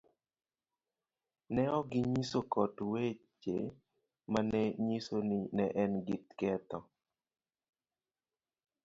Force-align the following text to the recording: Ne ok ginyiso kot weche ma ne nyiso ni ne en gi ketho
Ne 1.53 1.63
ok 1.79 1.85
ginyiso 1.91 2.39
kot 2.53 2.75
weche 2.91 3.57
ma 4.31 4.39
ne 4.51 4.61
nyiso 4.85 5.15
ni 5.29 5.37
ne 5.55 5.65
en 5.83 5.93
gi 6.05 6.15
ketho 6.37 6.79